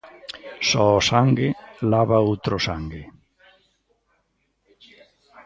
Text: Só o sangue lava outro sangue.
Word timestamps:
Só 0.69 0.85
o 0.99 1.05
sangue 1.11 1.47
lava 1.91 2.25
outro 2.29 2.55
sangue. 2.67 3.03